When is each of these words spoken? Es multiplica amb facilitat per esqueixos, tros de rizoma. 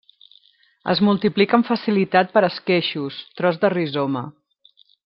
Es 0.93 1.01
multiplica 1.09 1.55
amb 1.59 1.67
facilitat 1.69 2.35
per 2.39 2.45
esqueixos, 2.49 3.21
tros 3.43 3.65
de 3.67 3.73
rizoma. 3.79 4.27